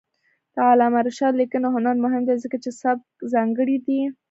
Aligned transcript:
د 0.53 0.55
علامه 0.69 0.99
رشاد 1.07 1.33
لیکنی 1.41 1.69
هنر 1.75 1.95
مهم 2.05 2.21
دی 2.25 2.35
ځکه 2.43 2.57
چې 2.63 2.69
سبک 2.81 3.05
ځانګړی 3.33 3.77
دی. 3.85 4.01